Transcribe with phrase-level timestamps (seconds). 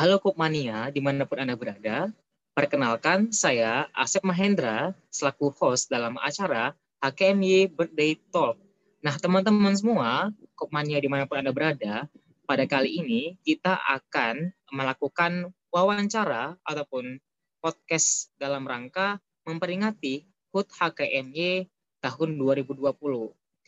[0.00, 2.08] Halo Kopmania, di mana pun Anda berada.
[2.56, 6.72] Perkenalkan, saya Asep Mahendra, selaku host dalam acara
[7.04, 8.56] HKMY Birthday Talk.
[9.04, 12.08] Nah, teman-teman semua, Kopmania di mana pun Anda berada,
[12.48, 17.20] pada kali ini kita akan melakukan wawancara ataupun
[17.60, 21.68] podcast dalam rangka memperingati HUT HKMY
[22.00, 22.88] tahun 2020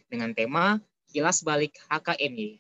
[0.09, 0.81] dengan tema
[1.13, 2.57] Kilas Balik HKMY.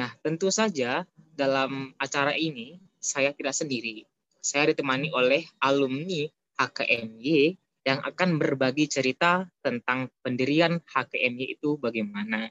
[0.00, 1.04] Nah, tentu saja
[1.36, 4.06] dalam acara ini saya tidak sendiri.
[4.38, 6.22] Saya ditemani oleh alumni
[6.54, 12.46] HKMY yang akan berbagi cerita tentang pendirian HKMY itu bagaimana.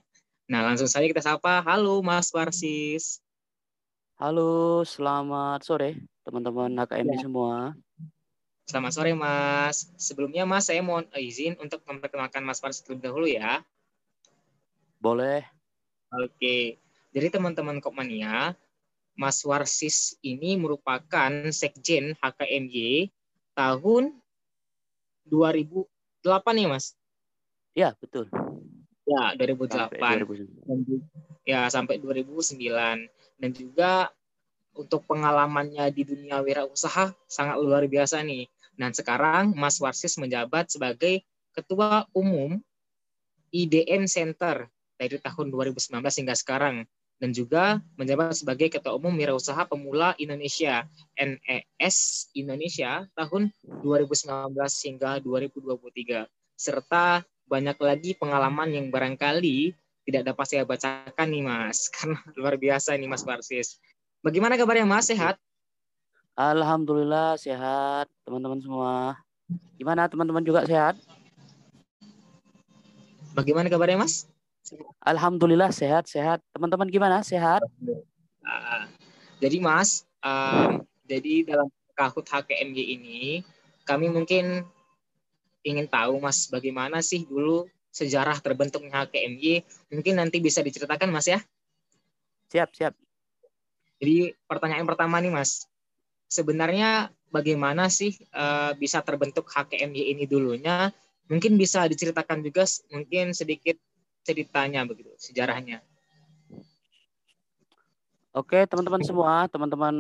[0.51, 1.63] Nah, langsung saja kita sapa.
[1.63, 3.23] Halo Mas Warsis.
[4.19, 7.23] Halo, selamat sore teman-teman HKMY ya.
[7.23, 7.55] semua.
[8.67, 9.87] Selamat sore Mas.
[9.95, 13.63] Sebelumnya Mas, saya mohon izin untuk memperkenalkan Mas Warsis terlebih dahulu ya.
[14.99, 15.47] Boleh.
[16.11, 16.75] Oke.
[17.11, 18.55] Jadi teman-teman Kopmania,
[19.15, 23.11] Mas Warsis ini merupakan sekjen HKMY
[23.53, 24.15] tahun
[25.27, 26.85] 2008 ya, Mas?
[27.71, 28.27] Ya, betul.
[29.07, 29.97] Ya, 2008.
[29.97, 31.47] Sampai 2009.
[31.47, 33.07] Ya, sampai 2009.
[33.41, 34.11] Dan juga
[34.71, 38.47] untuk pengalamannya di dunia wirausaha sangat luar biasa nih.
[38.79, 42.63] Dan sekarang Mas Warsis menjabat sebagai Ketua Umum
[43.51, 46.87] IDM Center dari tahun 2019 hingga sekarang
[47.21, 53.53] dan juga menjabat sebagai Ketua Umum Wirausaha Pemula Indonesia NES Indonesia tahun
[53.85, 56.25] 2019 hingga 2023
[56.57, 59.77] serta banyak lagi pengalaman yang barangkali
[60.09, 63.77] tidak dapat saya bacakan nih Mas karena luar biasa nih Mas Barsis.
[64.25, 65.37] Bagaimana kabarnya Mas sehat?
[66.33, 69.19] Alhamdulillah sehat teman-teman semua.
[69.77, 70.97] Gimana teman-teman juga sehat?
[73.37, 74.30] Bagaimana kabarnya Mas?
[75.01, 76.39] Alhamdulillah sehat sehat.
[76.55, 77.19] Teman-teman gimana?
[77.25, 77.61] Sehat?
[78.41, 78.83] Uh,
[79.41, 81.67] jadi Mas, um, jadi dalam
[81.97, 83.21] kahut HKMY ini
[83.83, 84.63] kami mungkin
[85.61, 89.67] ingin tahu Mas bagaimana sih dulu sejarah terbentuknya HKMY.
[89.91, 91.39] Mungkin nanti bisa diceritakan Mas ya.
[92.51, 92.93] Siap, siap.
[94.01, 95.67] Jadi pertanyaan pertama nih Mas.
[96.31, 100.89] Sebenarnya bagaimana sih uh, bisa terbentuk HKMY ini dulunya?
[101.27, 103.79] Mungkin bisa diceritakan juga mungkin sedikit
[104.21, 105.81] ceritanya begitu, sejarahnya.
[108.31, 109.95] Oke, teman-teman semua, teman-teman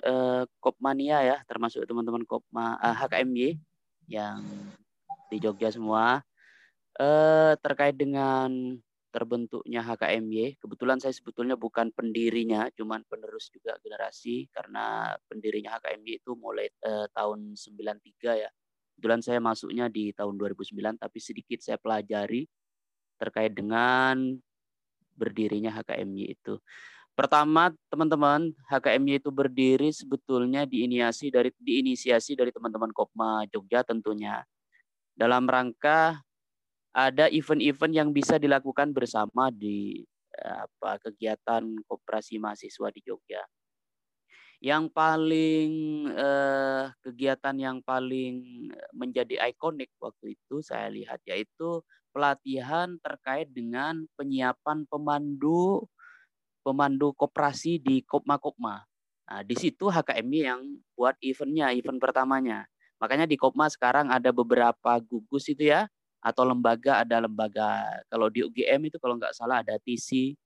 [0.00, 3.48] eh, Kopmania ya, termasuk teman-teman Kopma eh, HKMY
[4.08, 4.40] yang
[5.28, 6.24] di Jogja semua.
[6.96, 8.48] Eh, terkait dengan
[9.12, 16.32] terbentuknya HKMY, kebetulan saya sebetulnya bukan pendirinya, cuman penerus juga generasi karena pendirinya HKMY itu
[16.32, 18.50] mulai eh, tahun 93 ya.
[18.96, 22.48] Kebetulan saya masuknya di tahun 2009 tapi sedikit saya pelajari
[23.22, 24.34] terkait dengan
[25.14, 26.58] berdirinya HKMY itu.
[27.14, 34.42] Pertama, teman-teman, HKMY itu berdiri sebetulnya diinisiasi dari diinisiasi dari teman-teman Kopma Jogja tentunya.
[35.14, 36.18] Dalam rangka
[36.90, 40.02] ada event-event yang bisa dilakukan bersama di
[40.40, 43.44] apa kegiatan koperasi mahasiswa di Jogja.
[44.62, 45.70] Yang paling
[46.16, 54.84] eh, kegiatan yang paling menjadi ikonik waktu itu saya lihat yaitu pelatihan terkait dengan penyiapan
[54.86, 55.88] pemandu
[56.62, 58.86] pemandu koperasi di Kopma-Kopma.
[59.26, 60.62] Nah, di situ HKMI yang
[60.94, 62.68] buat eventnya, event pertamanya.
[63.02, 65.90] Makanya di Kopma sekarang ada beberapa gugus itu ya,
[66.22, 67.82] atau lembaga ada lembaga.
[68.06, 70.38] Kalau di UGM itu kalau nggak salah ada TC,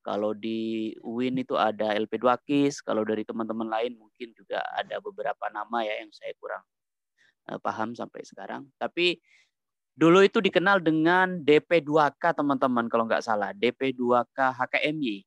[0.00, 5.50] kalau di UIN itu ada LP2 KIS, kalau dari teman-teman lain mungkin juga ada beberapa
[5.52, 6.64] nama ya yang saya kurang
[7.52, 8.64] uh, paham sampai sekarang.
[8.80, 9.20] Tapi
[9.98, 13.50] Dulu itu dikenal dengan DP2K teman-teman kalau nggak salah.
[13.52, 15.26] DP2K HKMY.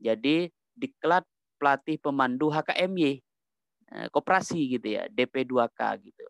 [0.00, 1.24] Jadi diklat
[1.60, 3.20] pelatih pemandu HKMY.
[3.94, 5.06] Eh, koperasi gitu ya.
[5.10, 6.26] DP2K gitu.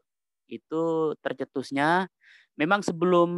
[0.51, 0.83] Itu
[1.21, 2.11] tercetusnya.
[2.55, 3.31] Memang sebelum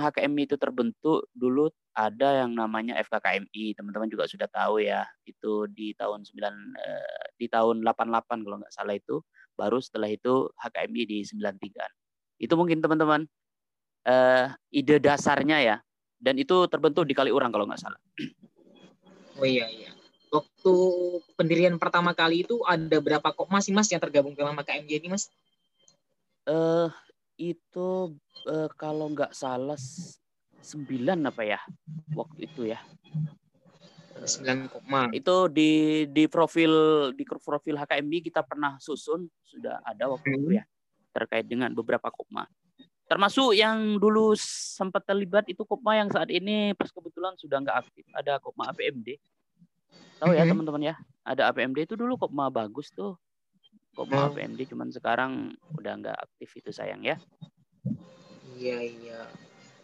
[0.00, 3.76] HKMI itu terbentuk dulu ada yang namanya FKKMI.
[3.76, 5.04] Teman-teman juga sudah tahu ya.
[5.28, 9.20] Itu di tahun 9 eh, di tahun 88 kalau nggak salah itu.
[9.54, 11.86] Baru setelah itu HKMI di 93.
[12.40, 13.28] Itu mungkin teman-teman
[14.08, 15.76] uh, ide dasarnya ya.
[16.16, 18.00] Dan itu terbentuk di Kaliurang kalau nggak salah.
[19.36, 19.90] Oh iya iya.
[20.32, 20.74] Waktu
[21.38, 25.28] pendirian pertama kali itu ada berapa kok masih mas yang tergabung dalam KMJ ini mas?
[26.48, 26.88] Eh uh,
[27.36, 28.14] itu
[28.46, 29.78] uh, kalau nggak salah
[30.64, 31.60] sembilan apa ya
[32.16, 32.80] waktu itu ya.
[34.24, 35.12] Sembilan koma.
[35.12, 36.72] Itu di di profil
[37.12, 40.38] di profil HKMB kita pernah susun sudah ada waktu hmm.
[40.40, 40.64] itu ya
[41.12, 42.48] terkait dengan beberapa koma.
[43.14, 48.02] Termasuk yang dulu sempat terlibat itu Kopma yang saat ini pas kebetulan sudah nggak aktif.
[48.10, 49.22] Ada Kopma APMD.
[50.18, 53.14] Tahu ya teman-teman ya, ada APMD itu dulu Kopma bagus tuh.
[53.94, 54.34] Kopma.
[54.34, 57.14] APMD cuman sekarang udah nggak aktif itu sayang ya.
[58.58, 59.20] Iya iya.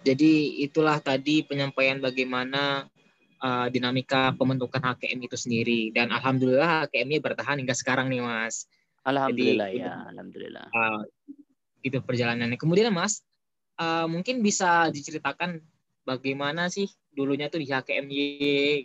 [0.03, 2.91] Jadi itulah tadi penyampaian bagaimana
[3.39, 8.67] uh, dinamika pembentukan HKM itu sendiri dan alhamdulillah HKM-nya bertahan hingga sekarang nih Mas.
[9.07, 10.67] Alhamdulillah Jadi, ya, alhamdulillah.
[10.75, 11.07] Uh,
[11.81, 12.57] itu perjalanannya.
[12.61, 13.25] Kemudian Mas,
[13.81, 15.61] uh, mungkin bisa diceritakan
[16.05, 18.23] bagaimana sih dulunya tuh di HKMY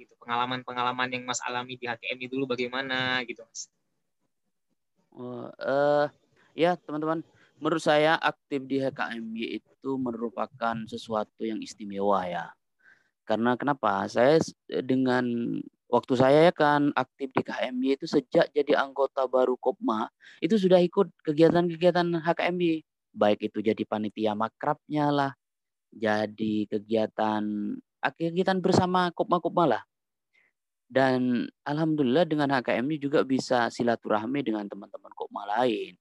[0.05, 3.69] gitu pengalaman-pengalaman yang Mas alami di HKMY dulu bagaimana gitu Mas.
[5.15, 6.11] Oh, uh,
[6.51, 7.23] ya teman-teman
[7.59, 12.51] menurut saya aktif di HKMY itu merupakan sesuatu yang istimewa ya.
[13.25, 14.05] Karena kenapa?
[14.05, 14.37] Saya
[14.67, 15.57] dengan
[15.95, 20.11] waktu saya ya kan aktif di KMY itu sejak jadi anggota baru Kopma
[20.43, 22.83] itu sudah ikut kegiatan-kegiatan HKMY
[23.15, 25.31] baik itu jadi panitia makrabnya lah
[25.95, 27.43] jadi kegiatan
[28.13, 29.83] kegiatan bersama Kopma-Kopma lah.
[30.85, 35.97] Dan alhamdulillah dengan HKMY juga bisa silaturahmi dengan teman-teman Kopma lain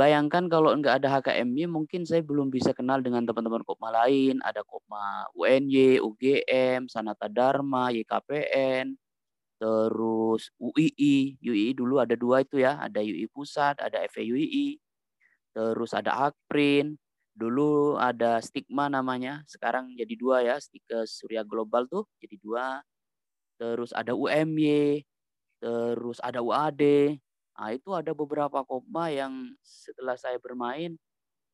[0.00, 4.40] Bayangkan kalau nggak ada HKMY, mungkin saya belum bisa kenal dengan teman-teman Kopma lain.
[4.40, 8.96] Ada Kopma UNY, UGM, Sanata Dharma, YKPN,
[9.60, 11.36] terus UII.
[11.44, 14.80] UII dulu ada dua itu ya, ada UI Pusat, ada FEUI.
[15.52, 16.96] Terus ada Akprin.
[17.36, 22.80] Dulu ada Stigma namanya, sekarang jadi dua ya, Stika Surya Global tuh jadi dua.
[23.60, 25.04] Terus ada UMY,
[25.60, 26.80] terus ada UAD,
[27.60, 30.96] Nah, itu ada beberapa kopma yang setelah saya bermain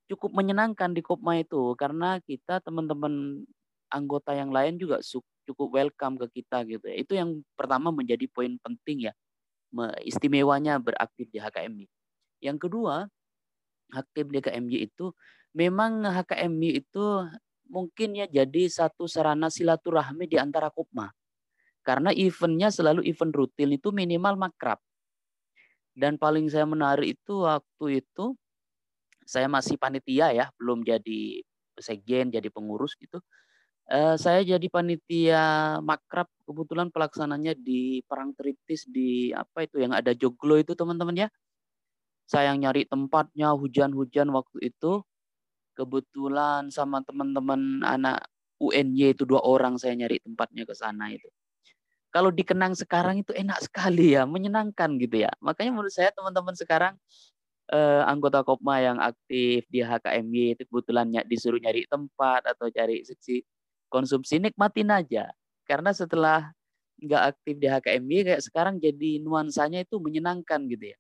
[0.06, 3.42] cukup menyenangkan di kopma itu karena kita teman-teman
[3.90, 5.02] anggota yang lain juga
[5.42, 6.94] cukup welcome ke kita gitu ya.
[6.94, 9.12] Itu yang pertama menjadi poin penting ya.
[10.06, 11.90] Istimewanya beraktif di HKMI.
[12.38, 13.10] Yang kedua,
[13.90, 15.10] aktif di HKMI itu
[15.58, 17.04] memang HKMI itu
[17.66, 21.10] mungkin ya jadi satu sarana silaturahmi di antara kopma.
[21.82, 24.78] Karena eventnya selalu event rutin itu minimal makrab.
[25.96, 28.36] Dan paling saya menarik itu waktu itu
[29.24, 31.40] saya masih panitia ya, belum jadi
[31.80, 33.18] sekjen, jadi pengurus gitu.
[33.88, 40.12] Uh, saya jadi panitia makrab kebetulan pelaksananya di perang tritis di apa itu yang ada
[40.12, 41.28] joglo itu teman-teman ya.
[42.28, 45.00] Saya yang nyari tempatnya hujan-hujan waktu itu.
[45.76, 48.24] Kebetulan sama teman-teman anak
[48.60, 51.28] UNY itu dua orang saya nyari tempatnya ke sana itu
[52.16, 55.30] kalau dikenang sekarang itu enak sekali ya, menyenangkan gitu ya.
[55.44, 56.96] Makanya menurut saya teman-teman sekarang
[57.68, 63.44] eh, anggota Kopma yang aktif di HKMY itu kebetulan disuruh nyari tempat atau cari seksi
[63.92, 65.28] konsumsi nikmatin aja.
[65.68, 66.56] Karena setelah
[67.04, 70.98] nggak aktif di HKMY kayak sekarang jadi nuansanya itu menyenangkan gitu ya.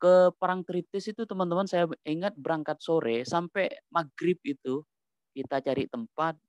[0.00, 4.80] Ke Perang Tritis itu teman-teman saya ingat berangkat sore sampai maghrib itu
[5.36, 6.40] kita cari tempat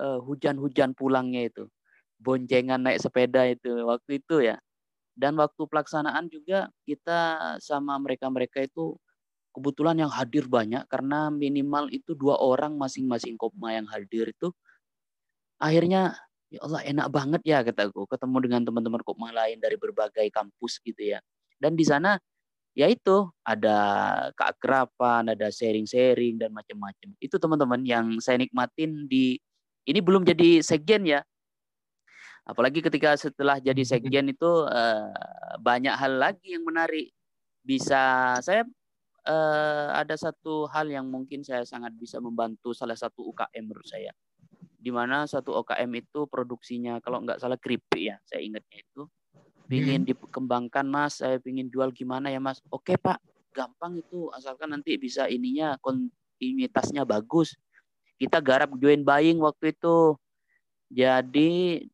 [0.00, 1.68] uh, hujan-hujan pulangnya itu
[2.18, 4.56] boncengan naik sepeda itu waktu itu ya.
[5.18, 8.94] Dan waktu pelaksanaan juga kita sama mereka-mereka itu
[9.50, 14.54] kebetulan yang hadir banyak karena minimal itu dua orang masing-masing kopma yang hadir itu
[15.58, 16.14] akhirnya
[16.54, 21.16] ya Allah enak banget ya kataku ketemu dengan teman-teman kopma lain dari berbagai kampus gitu
[21.16, 21.18] ya.
[21.58, 22.14] Dan di sana
[22.78, 23.78] ya itu ada
[24.38, 27.10] keakraban, ada sharing-sharing dan macam-macam.
[27.18, 29.34] Itu teman-teman yang saya nikmatin di
[29.88, 31.26] ini belum jadi sekjen ya,
[32.48, 35.12] Apalagi ketika setelah jadi sekjen itu uh,
[35.60, 37.12] banyak hal lagi yang menarik.
[37.60, 38.64] Bisa saya
[39.28, 44.16] uh, ada satu hal yang mungkin saya sangat bisa membantu salah satu UKM menurut saya.
[44.80, 49.04] Di mana satu UKM itu produksinya kalau nggak salah keripik ya, saya ingatnya itu.
[49.68, 50.08] Pingin hmm.
[50.08, 52.64] dikembangkan mas, saya pingin jual gimana ya mas?
[52.72, 53.20] Oke pak,
[53.52, 57.60] gampang itu asalkan nanti bisa ininya kontinuitasnya bagus.
[58.16, 60.16] Kita garap join buying waktu itu.
[60.88, 61.84] Jadi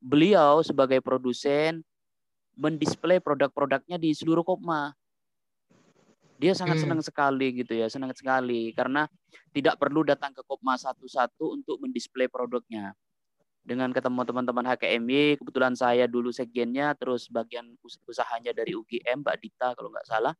[0.00, 1.82] beliau sebagai produsen
[2.56, 4.96] mendisplay produk-produknya di seluruh Kopma.
[6.36, 6.84] Dia sangat hmm.
[6.84, 9.08] senang sekali gitu ya, senang sekali karena
[9.52, 12.92] tidak perlu datang ke Kopma satu-satu untuk mendisplay produknya.
[13.66, 17.74] Dengan ketemu teman-teman HKMY, kebetulan saya dulu sekjennya, terus bagian
[18.06, 20.34] usahanya dari UGM, Mbak Dita kalau nggak salah.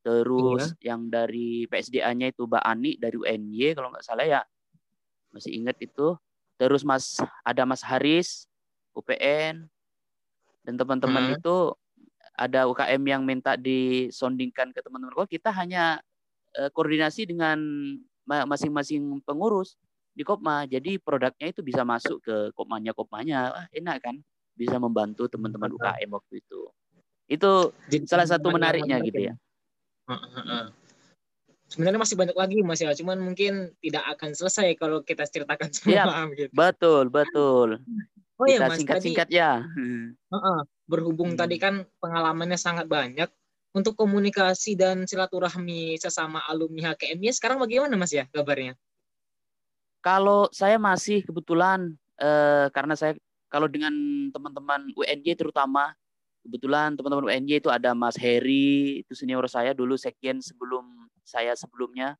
[0.00, 0.94] Terus iya.
[0.94, 4.40] yang dari PSDA-nya itu Mbak Ani dari UNY kalau nggak salah ya.
[5.34, 6.16] Masih ingat itu.
[6.56, 8.49] Terus Mas ada Mas Haris
[8.94, 9.68] UPN
[10.64, 11.36] dan teman-teman hmm.
[11.40, 11.56] itu
[12.40, 15.12] ada UKM yang minta disondingkan ke teman-teman.
[15.12, 16.00] Kok kita hanya
[16.56, 17.58] uh, koordinasi dengan
[18.24, 19.76] masing-masing pengurus
[20.14, 20.64] di Kopma.
[20.64, 23.52] Jadi produknya itu bisa masuk ke Kopmanya Kopmanya.
[23.52, 24.16] Wah, enak kan?
[24.56, 26.60] Bisa membantu teman-teman UKM waktu itu.
[27.30, 29.34] Itu jadi, salah satu menariknya gitu ya.
[31.70, 32.90] Sebenarnya masih banyak lagi mas ya.
[32.96, 36.04] Cuman mungkin tidak akan selesai kalau kita ceritakan semua ya,
[36.34, 36.50] gitu.
[36.50, 37.78] betul betul
[38.40, 39.60] Oh iya, iya, singkat-singkat ya.
[39.68, 41.40] Uh -uh, berhubung hmm.
[41.44, 43.28] tadi kan pengalamannya sangat banyak
[43.76, 48.74] untuk komunikasi dan silaturahmi sesama alumni HKM ya sekarang bagaimana Mas ya kabarnya?
[50.00, 53.14] Kalau saya masih kebetulan eh, karena saya
[53.52, 53.92] kalau dengan
[54.32, 55.92] teman-teman UNJ terutama
[56.40, 60.88] kebetulan teman-teman UNJ itu ada Mas Heri itu senior saya dulu sekian sebelum
[61.22, 62.16] saya sebelumnya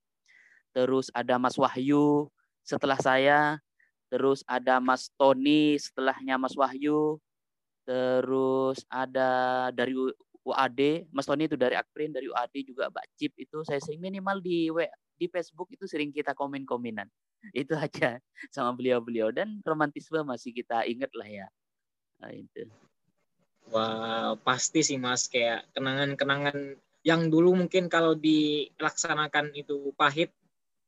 [0.76, 2.28] terus ada Mas Wahyu
[2.62, 3.58] setelah saya
[4.10, 7.16] terus ada Mas Tony setelahnya Mas Wahyu.
[7.86, 9.96] Terus ada dari
[10.44, 13.62] UAD Mas Tony itu dari Akprin dari UAD juga Mbak Cip itu.
[13.62, 14.68] Saya sering minimal di
[15.16, 17.06] di Facebook itu sering kita komen-komenan.
[17.56, 18.20] Itu aja
[18.52, 19.32] sama beliau-beliau.
[19.32, 21.46] Dan romantisme masih kita ingat lah ya.
[22.20, 22.68] Nah, itu.
[23.72, 25.24] Wah pasti sih mas.
[25.24, 30.36] Kayak kenangan-kenangan yang dulu mungkin kalau dilaksanakan itu pahit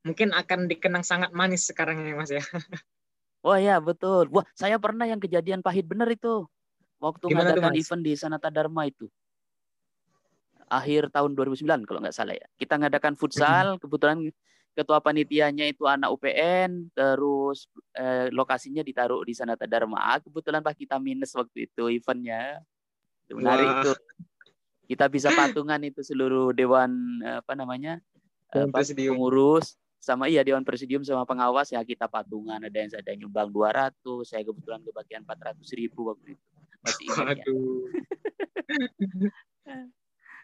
[0.04, 2.42] mungkin akan dikenang sangat manis sekarang ya mas ya
[3.42, 6.46] wah ya betul wah saya pernah yang kejadian pahit bener itu
[7.02, 9.10] waktu Gimana mengadakan event di Sanata Dharma itu
[10.72, 14.32] akhir tahun 2009 kalau nggak salah ya kita ngadakan futsal kebetulan
[14.72, 20.00] ketua panitianya itu anak UPN, terus eh, lokasinya ditaruh di sana Dharma.
[20.00, 22.60] Ah, kebetulan Pak kita minus waktu itu eventnya.
[23.28, 23.80] Itu menarik Wah.
[23.84, 23.92] itu.
[24.88, 28.00] Kita bisa patungan itu seluruh dewan apa namanya?
[28.52, 33.54] Apa, pengurus sama iya dewan presidium sama pengawas ya kita patungan ada yang saya nyumbang
[33.54, 36.42] 200 saya kebetulan kebagian 400 ribu waktu itu.
[36.82, 37.46] Masih ingat ya.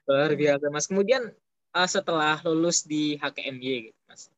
[0.07, 0.87] Luar biasa mas.
[0.87, 1.35] Kemudian
[1.75, 4.31] uh, setelah lulus di HKMY gitu mas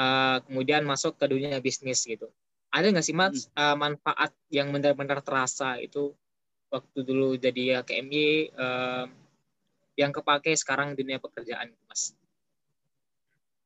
[0.00, 2.32] uh, kemudian masuk ke dunia bisnis gitu.
[2.72, 3.60] Ada nggak sih mas hmm.
[3.60, 6.16] uh, manfaat yang benar-benar terasa itu
[6.72, 9.12] waktu dulu jadi HKMY uh,
[9.94, 12.18] yang kepake sekarang dunia pekerjaan mas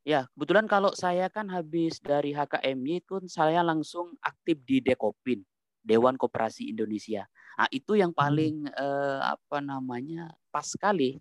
[0.08, 5.44] Ya, kebetulan kalau saya kan habis dari HKMY itu saya langsung aktif di Dekopin,
[5.84, 7.28] Dewan Koperasi Indonesia.
[7.60, 8.20] Nah, itu yang hmm.
[8.24, 8.72] paling hmm.
[8.72, 11.20] eh, apa namanya pas sekali.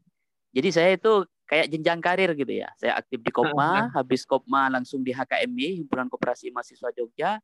[0.56, 2.72] Jadi saya itu kayak jenjang karir gitu ya.
[2.80, 7.44] Saya aktif di Kopma, habis Kopma langsung di HKMI, Himpunan Koperasi Mahasiswa Jogja.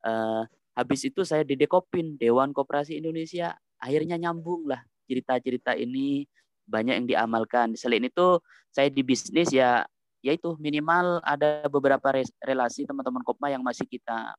[0.00, 3.52] Uh, habis itu saya di Dekopin, Dewan Koperasi Indonesia.
[3.76, 6.24] Akhirnya nyambung lah cerita-cerita ini
[6.64, 7.76] banyak yang diamalkan.
[7.76, 8.40] Selain itu
[8.72, 9.84] saya di bisnis ya
[10.24, 12.10] yaitu minimal ada beberapa
[12.42, 14.34] relasi teman-teman Kopma yang masih kita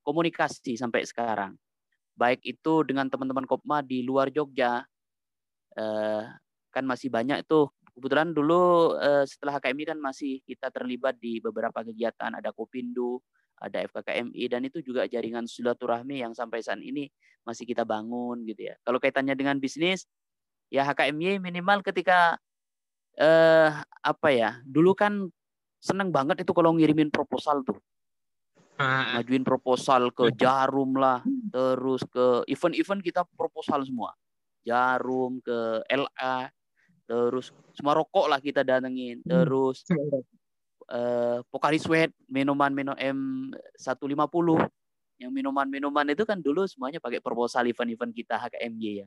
[0.00, 1.56] komunikasi sampai sekarang.
[2.16, 4.84] Baik itu dengan teman-teman Kopma di luar Jogja,
[5.76, 6.24] eh,
[6.70, 7.68] kan masih banyak tuh
[8.00, 13.20] kebetulan dulu uh, setelah HKMI kan masih kita terlibat di beberapa kegiatan ada Kopindo,
[13.60, 17.10] ada FKKMI dan itu juga jaringan silaturahmi yang sampai saat ini
[17.44, 18.74] masih kita bangun gitu ya.
[18.86, 20.08] Kalau kaitannya dengan bisnis
[20.72, 22.40] ya HKMI minimal ketika
[23.16, 24.60] eh apa ya?
[24.62, 25.26] Dulu kan
[25.80, 27.78] seneng banget itu kalau ngirimin proposal tuh.
[28.80, 29.20] Ah.
[29.20, 31.20] Ngajuin proposal ke Jarum lah,
[31.52, 34.16] terus ke event-event kita proposal semua.
[34.64, 36.48] Jarum ke LA,
[37.10, 39.26] terus semua rokok lah kita datengin hmm.
[39.26, 39.82] terus
[40.94, 44.62] uh, Pokari Sweat minuman minum M150
[45.20, 49.06] yang minuman-minuman itu kan dulu semuanya pakai proposal event-event kita HKMY ya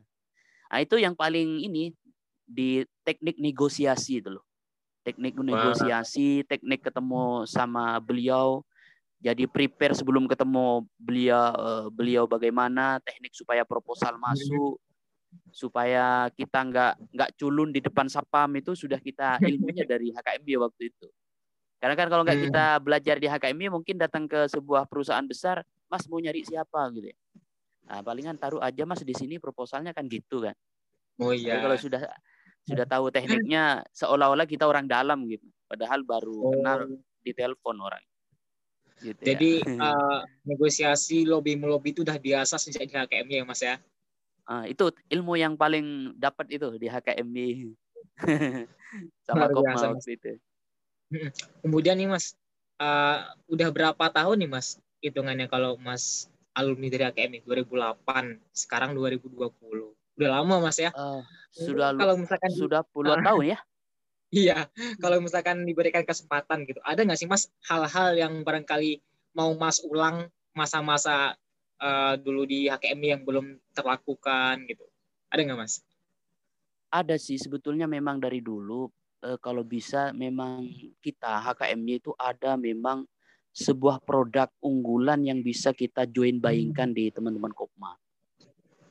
[0.67, 1.95] nah itu yang paling ini
[2.43, 4.45] di teknik negosiasi itu loh
[5.03, 8.63] teknik negosiasi teknik ketemu sama beliau
[9.23, 14.79] jadi prepare sebelum ketemu beliau uh, beliau bagaimana teknik supaya proposal masuk
[15.49, 20.91] supaya kita nggak nggak culun di depan sapam itu sudah kita ilmunya dari HKMB waktu
[20.93, 21.07] itu.
[21.81, 22.47] Karena kan kalau nggak hmm.
[22.51, 27.11] kita belajar di HKMB mungkin datang ke sebuah perusahaan besar, Mas mau nyari siapa gitu
[27.11, 27.17] ya.
[27.83, 30.55] Nah, palingan taruh aja Mas di sini proposalnya kan gitu kan.
[31.19, 31.59] Oh iya.
[31.59, 32.01] Tapi kalau sudah
[32.63, 35.43] sudah tahu tekniknya seolah-olah kita orang dalam gitu.
[35.67, 36.51] Padahal baru oh.
[36.55, 36.79] kenal
[37.23, 38.03] di telepon orang.
[39.03, 39.19] Gitu.
[39.19, 39.91] Jadi ya.
[39.91, 43.75] uh, negosiasi lobby melobi itu udah biasa sejak di HKM ya Mas ya.
[44.43, 47.35] Uh, itu ilmu yang paling dapat itu di HKMB
[49.27, 50.39] sama Kopma itu.
[51.63, 52.35] Kemudian nih Mas,
[52.79, 59.82] uh, udah berapa tahun nih Mas hitungannya kalau Mas alumni dari HKMI 2008, sekarang 2020.
[60.17, 60.93] Udah lama Mas ya?
[60.93, 61.21] Uh,
[61.53, 63.59] sudah kalau misalkan sudah puluhan uh, tahun ya?
[64.33, 64.65] Iya,
[64.97, 68.97] kalau misalkan diberikan kesempatan gitu, ada nggak sih Mas hal-hal yang barangkali
[69.37, 70.25] mau Mas ulang
[70.57, 71.37] masa-masa
[71.77, 74.89] uh, dulu di HKMI yang belum terlakukan gitu?
[75.29, 75.85] Ada nggak mas?
[76.89, 78.89] Ada sih sebetulnya memang dari dulu
[79.21, 80.65] uh, kalau bisa memang
[81.01, 83.05] kita HKMI itu ada memang
[83.53, 87.93] sebuah produk unggulan yang bisa kita join buyingkan di teman-teman Kopma.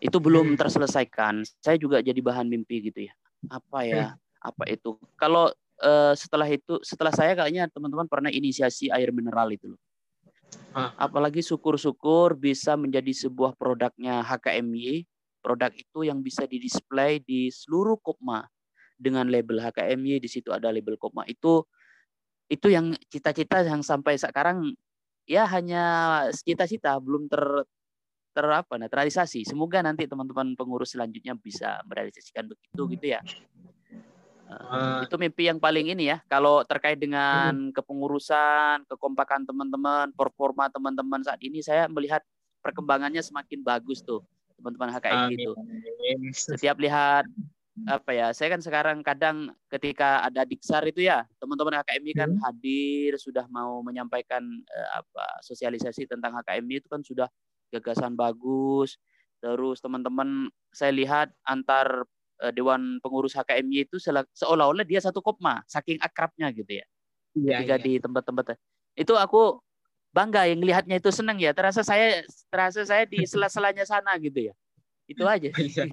[0.02, 0.58] Itu belum hmm.
[0.58, 1.46] terselesaikan.
[1.62, 3.14] Saya juga jadi bahan mimpi gitu ya.
[3.46, 4.04] Apa ya?
[4.10, 4.18] Hmm.
[4.42, 4.98] Apa itu?
[5.14, 9.80] Kalau uh, setelah itu, setelah saya kayaknya teman-teman pernah inisiasi air mineral itu loh.
[10.72, 15.04] Apalagi syukur-syukur bisa menjadi sebuah produknya HKMY,
[15.44, 18.46] produk itu yang bisa didisplay di seluruh Kopma
[18.96, 21.66] dengan label HKMY di situ ada label Kopma itu
[22.46, 24.78] itu yang cita-cita yang sampai sekarang
[25.26, 25.84] ya hanya
[26.30, 27.42] cita-cita belum ter
[28.32, 29.44] ter apa naturalisasi.
[29.44, 33.20] Semoga nanti teman-teman pengurus selanjutnya bisa merealisasikan begitu gitu ya.
[34.52, 36.20] Uh, itu mimpi yang paling ini ya.
[36.28, 37.72] Kalau terkait dengan hmm.
[37.72, 42.20] kepengurusan, kekompakan teman-teman, performa teman-teman saat ini, saya melihat
[42.60, 44.20] perkembangannya semakin bagus tuh
[44.60, 45.52] teman-teman HKM itu.
[46.36, 47.24] Setiap lihat
[47.88, 52.42] apa ya, saya kan sekarang kadang ketika ada diksar itu ya, teman-teman HKMI kan hmm.
[52.44, 57.28] hadir sudah mau menyampaikan uh, apa sosialisasi tentang HKMI itu kan sudah
[57.72, 59.00] gagasan bagus.
[59.42, 62.06] Terus teman-teman saya lihat antar
[62.44, 63.96] uh, Dewan Pengurus HKMY itu
[64.36, 66.86] seolah-olah dia satu kopma, saking akrabnya gitu ya.
[67.32, 67.84] Iya, Ketika iya.
[67.84, 68.44] di tempat-tempat
[68.92, 69.56] itu aku
[70.12, 71.56] bangga yang lihatnya itu senang ya.
[71.56, 72.20] Terasa saya
[72.52, 74.54] terasa saya di sela-selanya sana gitu ya.
[75.08, 75.48] Itu aja.
[75.48, 75.88] Iya.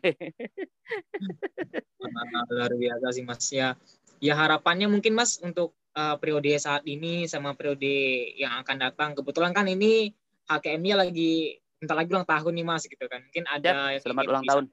[2.54, 3.78] Luar biasa sih Mas ya.
[4.20, 9.10] Ya harapannya mungkin Mas untuk uh, periode saat ini sama periode yang akan datang.
[9.16, 10.12] Kebetulan kan ini
[10.50, 13.24] HKM-nya lagi bentar lagi ulang tahun nih Mas gitu kan.
[13.24, 14.64] Mungkin ada ya, selamat ulang tahun.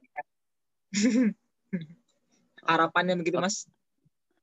[2.67, 3.65] harapannya begitu mas?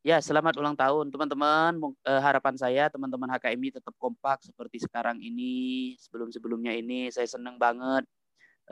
[0.04, 1.80] Ya selamat ulang tahun teman-teman.
[2.04, 7.08] Eh, harapan saya teman-teman HKMI tetap kompak seperti sekarang ini sebelum-sebelumnya ini.
[7.08, 8.04] Saya senang banget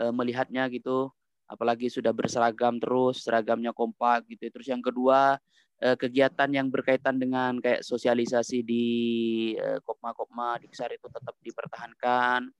[0.00, 1.08] eh, melihatnya gitu.
[1.48, 4.48] Apalagi sudah berseragam terus seragamnya kompak gitu.
[4.52, 5.40] Terus yang kedua
[5.80, 8.86] eh, kegiatan yang berkaitan dengan kayak sosialisasi di
[9.88, 12.52] kopma-kopma di Kisar itu tetap dipertahankan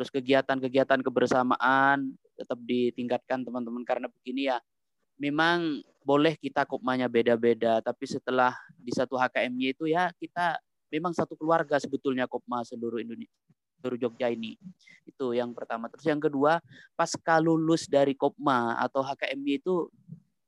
[0.00, 4.56] terus kegiatan-kegiatan kebersamaan tetap ditingkatkan teman-teman karena begini ya
[5.20, 10.56] memang boleh kita kopmanya beda-beda, tapi setelah di satu HKMY itu ya kita
[10.88, 13.36] memang satu keluarga sebetulnya kopma seluruh Indonesia,
[13.84, 14.56] seluruh Jogja ini.
[15.04, 15.92] Itu yang pertama.
[15.92, 16.64] Terus yang kedua,
[16.96, 19.92] pasca lulus dari kopma atau HKMY itu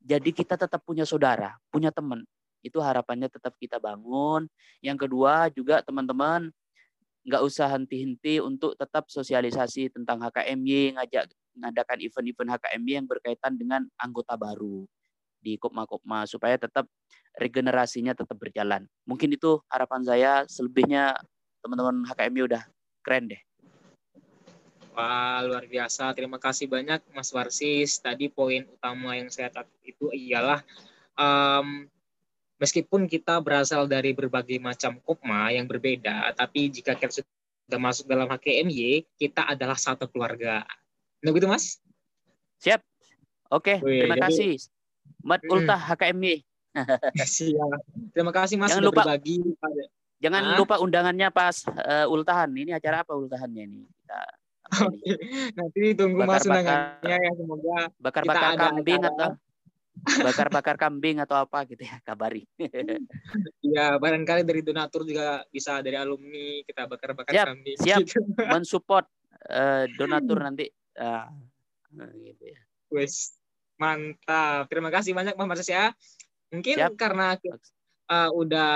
[0.00, 2.24] jadi kita tetap punya saudara, punya teman.
[2.64, 4.48] Itu harapannya tetap kita bangun.
[4.80, 6.48] Yang kedua juga teman-teman
[7.22, 13.86] nggak usah henti-henti untuk tetap sosialisasi tentang HKMY, ngajak mengadakan event-event HKMB yang berkaitan dengan
[14.00, 14.88] anggota baru
[15.42, 16.86] di Kopma-Kopma supaya tetap
[17.38, 18.86] regenerasinya tetap berjalan.
[19.06, 20.32] Mungkin itu harapan saya.
[20.46, 21.18] Selebihnya
[21.62, 22.62] teman-teman HKMB udah
[23.02, 23.42] keren deh.
[24.92, 26.12] Wah, luar biasa.
[26.12, 27.96] Terima kasih banyak Mas Warsis.
[27.98, 30.60] Tadi poin utama yang saya catat itu ialah
[31.16, 31.88] um,
[32.62, 37.26] meskipun kita berasal dari berbagai macam kopma yang berbeda, tapi jika kita
[37.66, 40.62] sudah masuk dalam HKMY, kita adalah satu keluarga.
[41.26, 41.82] Nah gitu mas?
[42.62, 42.78] Siap.
[43.50, 44.52] Oke, Wih, terima jadi, kasih.
[45.26, 45.50] Mat hmm.
[45.50, 46.36] Ultah HKMI.
[47.34, 47.78] Siap.
[48.14, 49.42] Terima kasih mas jangan lupa, berbagi.
[50.22, 50.54] Jangan Hah?
[50.54, 52.46] lupa undangannya pas uh, ultahan.
[52.54, 53.82] Ini acara apa ultahannya ini?
[53.82, 54.22] Kita?
[55.58, 59.10] Nanti tunggu bakar, mas undangannya ya semoga bakar-bakar kambing acara.
[59.18, 59.28] atau
[60.02, 62.44] bakar-bakar kambing atau apa gitu ya kabari.
[63.62, 67.76] Iya barangkali dari donatur juga bisa dari alumni kita bakar-bakar siap, kambing.
[67.80, 68.20] Siap gitu.
[68.52, 69.06] mensupport
[69.48, 71.30] uh, donatur nanti nah,
[72.20, 72.60] gitu ya.
[72.92, 73.40] Wes,
[73.80, 74.68] mantap.
[74.68, 75.96] Terima kasih banyak Mas Marses ya.
[76.52, 76.92] Mungkin Siap.
[77.00, 77.40] karena
[78.12, 78.72] uh, udah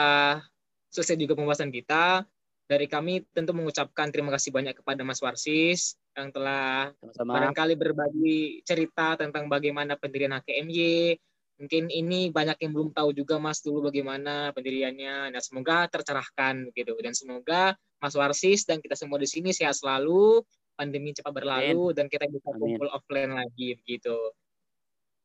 [0.88, 2.24] selesai juga pembahasan kita,
[2.66, 7.32] dari kami tentu mengucapkan terima kasih banyak kepada Mas Warsis yang telah Sama-sama.
[7.38, 11.14] barangkali berbagi cerita tentang bagaimana pendirian HKMY.
[11.56, 15.30] Mungkin ini banyak yang belum tahu juga Mas dulu bagaimana pendiriannya.
[15.30, 16.98] Dan semoga tercerahkan gitu.
[16.98, 20.42] Dan semoga Mas Warsis dan kita semua di sini sehat selalu,
[20.76, 21.96] pandemi cepat berlalu Amin.
[21.96, 24.16] dan kita bisa kumpul offline lagi begitu.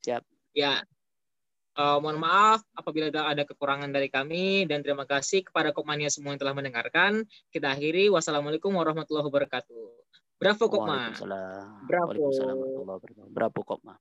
[0.08, 0.24] Siap.
[0.56, 0.80] Ya.
[1.72, 6.36] Uh, mohon maaf apabila ada, ada kekurangan dari kami dan terima kasih kepada Kopmania semua
[6.36, 7.24] yang telah mendengarkan.
[7.48, 8.12] Kita akhiri.
[8.12, 9.86] Wassalamualaikum warahmatullahi wabarakatuh.
[10.42, 11.14] Bravo Kopma.
[11.88, 12.18] Bravo.
[13.30, 13.96] Bravo Kopma.